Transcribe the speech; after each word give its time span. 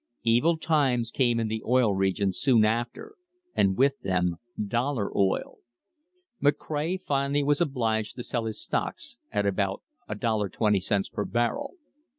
Evil 0.23 0.57
times 0.57 1.11
came 1.11 1.39
in 1.39 1.47
the 1.47 1.61
Oil 1.63 1.93
Regions 1.93 2.39
soon 2.39 2.65
after 2.65 3.13
and 3.53 3.77
with 3.77 3.99
them 4.01 4.37
"dollar 4.59 5.15
oil." 5.15 5.59
McCray 6.41 6.99
finally 6.99 7.43
was 7.43 7.61
obliged 7.61 8.15
to 8.15 8.23
sell 8.23 8.45
his 8.45 8.59
stocks 8.59 9.19
at 9.31 9.45
about 9.45 9.83
$1.20 10.09 11.11
per 11.13 11.25
barrel. 11.25 11.75